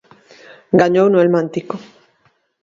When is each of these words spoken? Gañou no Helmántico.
Gañou 0.79 1.05
no 1.09 1.21
Helmántico. 1.23 1.75